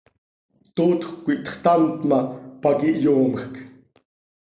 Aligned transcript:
Tootjöc 0.75 1.13
quih 1.23 1.41
txtamt 1.45 1.99
ma, 2.09 2.19
pac 2.61 2.79
ihyoomjc. 2.89 3.53